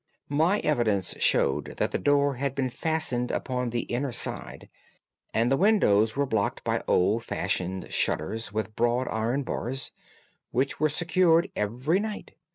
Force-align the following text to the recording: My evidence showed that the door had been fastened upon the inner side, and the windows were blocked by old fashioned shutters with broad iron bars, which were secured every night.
My 0.29 0.57
evidence 0.61 1.13
showed 1.19 1.75
that 1.77 1.91
the 1.91 1.99
door 1.99 2.33
had 2.37 2.55
been 2.55 2.71
fastened 2.71 3.29
upon 3.29 3.69
the 3.69 3.81
inner 3.81 4.11
side, 4.11 4.67
and 5.31 5.51
the 5.51 5.57
windows 5.57 6.15
were 6.15 6.25
blocked 6.25 6.63
by 6.63 6.81
old 6.87 7.23
fashioned 7.23 7.91
shutters 7.93 8.51
with 8.51 8.75
broad 8.75 9.07
iron 9.09 9.43
bars, 9.43 9.91
which 10.49 10.79
were 10.79 10.89
secured 10.89 11.51
every 11.55 11.99
night. 11.99 12.33